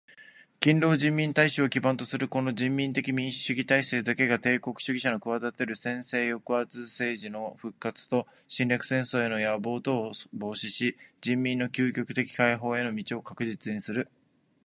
[0.63, 14.07] 日本人民の圧倒的多数を占める勤労人民大衆を基盤とするこの人民的民主主義体制だけが帝国主義者のくわだてる専制抑圧政治の復活と侵略戦争への野望とを防止し、人民の窮極的解放への道を確実にする。